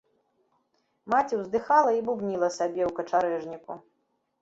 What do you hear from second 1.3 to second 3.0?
ўздыхала і бубніла сабе ў